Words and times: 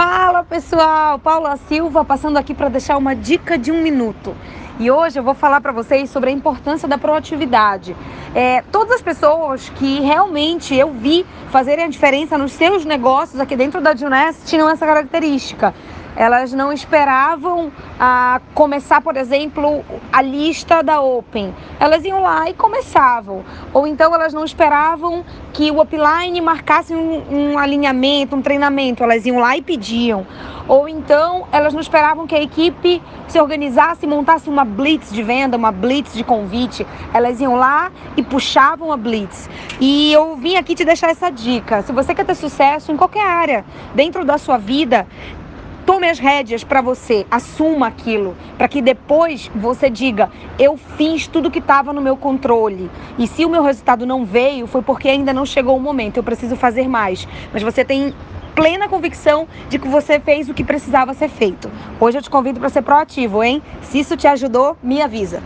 Fala 0.00 0.44
pessoal, 0.44 1.18
Paula 1.18 1.56
Silva 1.68 2.04
passando 2.04 2.36
aqui 2.36 2.54
para 2.54 2.68
deixar 2.68 2.96
uma 2.96 3.16
dica 3.16 3.58
de 3.58 3.72
um 3.72 3.82
minuto. 3.82 4.32
E 4.78 4.88
hoje 4.92 5.18
eu 5.18 5.24
vou 5.24 5.34
falar 5.34 5.60
para 5.60 5.72
vocês 5.72 6.08
sobre 6.08 6.30
a 6.30 6.32
importância 6.32 6.86
da 6.86 6.96
proatividade. 6.96 7.96
É, 8.32 8.62
todas 8.70 8.92
as 8.92 9.02
pessoas 9.02 9.68
que 9.70 9.98
realmente 9.98 10.72
eu 10.72 10.92
vi 10.92 11.26
fazerem 11.50 11.84
a 11.84 11.88
diferença 11.88 12.38
nos 12.38 12.52
seus 12.52 12.84
negócios 12.84 13.40
aqui 13.40 13.56
dentro 13.56 13.80
da 13.80 13.92
Juness 13.92 14.40
tinham 14.46 14.70
essa 14.70 14.86
característica 14.86 15.74
elas 16.16 16.52
não 16.52 16.72
esperavam 16.72 17.70
ah, 17.98 18.40
começar, 18.54 19.00
por 19.00 19.16
exemplo, 19.16 19.84
a 20.12 20.20
lista 20.20 20.82
da 20.82 21.00
Open. 21.00 21.54
Elas 21.78 22.04
iam 22.04 22.22
lá 22.22 22.50
e 22.50 22.54
começavam. 22.54 23.44
Ou 23.72 23.86
então 23.86 24.14
elas 24.14 24.32
não 24.32 24.44
esperavam 24.44 25.24
que 25.52 25.70
o 25.70 25.80
upline 25.80 26.40
marcasse 26.40 26.94
um, 26.94 27.22
um 27.30 27.58
alinhamento, 27.58 28.34
um 28.34 28.42
treinamento. 28.42 29.02
Elas 29.02 29.24
iam 29.26 29.38
lá 29.38 29.56
e 29.56 29.62
pediam. 29.62 30.26
Ou 30.66 30.88
então 30.88 31.46
elas 31.50 31.72
não 31.72 31.80
esperavam 31.80 32.26
que 32.26 32.34
a 32.34 32.42
equipe 32.42 33.02
se 33.26 33.40
organizasse 33.40 34.04
e 34.04 34.08
montasse 34.08 34.48
uma 34.50 34.64
blitz 34.64 35.10
de 35.10 35.22
venda, 35.22 35.56
uma 35.56 35.72
blitz 35.72 36.12
de 36.12 36.22
convite. 36.22 36.86
Elas 37.14 37.40
iam 37.40 37.56
lá 37.56 37.90
e 38.16 38.22
puxavam 38.22 38.92
a 38.92 38.96
blitz. 38.96 39.48
E 39.80 40.12
eu 40.12 40.36
vim 40.36 40.56
aqui 40.56 40.74
te 40.74 40.84
deixar 40.84 41.10
essa 41.10 41.30
dica. 41.30 41.82
Se 41.82 41.92
você 41.92 42.14
quer 42.14 42.26
ter 42.26 42.34
sucesso 42.34 42.92
em 42.92 42.96
qualquer 42.96 43.24
área, 43.26 43.64
dentro 43.94 44.24
da 44.24 44.36
sua 44.36 44.58
vida, 44.58 45.06
tome 45.88 46.06
as 46.06 46.18
rédeas 46.18 46.62
para 46.62 46.82
você, 46.82 47.26
assuma 47.30 47.86
aquilo, 47.86 48.36
para 48.58 48.68
que 48.68 48.82
depois 48.82 49.50
você 49.54 49.88
diga: 49.88 50.30
eu 50.58 50.76
fiz 50.76 51.26
tudo 51.26 51.50
que 51.50 51.60
estava 51.60 51.94
no 51.94 52.02
meu 52.02 52.14
controle. 52.14 52.90
E 53.18 53.26
se 53.26 53.42
o 53.46 53.48
meu 53.48 53.62
resultado 53.62 54.04
não 54.04 54.26
veio, 54.26 54.66
foi 54.66 54.82
porque 54.82 55.08
ainda 55.08 55.32
não 55.32 55.46
chegou 55.46 55.74
o 55.78 55.80
momento, 55.80 56.18
eu 56.18 56.22
preciso 56.22 56.56
fazer 56.56 56.86
mais. 56.86 57.26
Mas 57.54 57.62
você 57.62 57.86
tem 57.86 58.12
plena 58.54 58.86
convicção 58.86 59.48
de 59.70 59.78
que 59.78 59.88
você 59.88 60.20
fez 60.20 60.50
o 60.50 60.52
que 60.52 60.62
precisava 60.62 61.14
ser 61.14 61.30
feito. 61.30 61.70
Hoje 61.98 62.18
eu 62.18 62.22
te 62.22 62.28
convido 62.28 62.60
para 62.60 62.68
ser 62.68 62.82
proativo, 62.82 63.42
hein? 63.42 63.62
Se 63.80 63.98
isso 63.98 64.14
te 64.14 64.26
ajudou, 64.26 64.76
me 64.82 65.00
avisa. 65.00 65.42